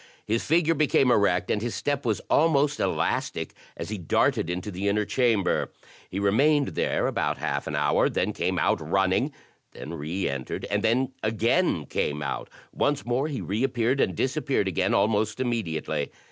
[0.25, 4.89] His figure became erect, and his step was almost elastic, as he darted into the
[4.89, 5.71] inner chamber.
[6.09, 9.31] He remained there about half an hour; then came out running,
[9.73, 14.95] then re entered and then again came out; once more he reappeared and disappeared again
[14.95, 16.11] almost immediately.